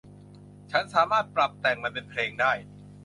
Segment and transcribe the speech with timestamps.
[0.71, 2.51] ฉันสามารถปรับแต่งมันเป็นเพลงได้